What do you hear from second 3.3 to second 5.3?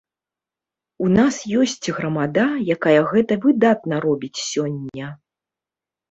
выдатна робіць сёння.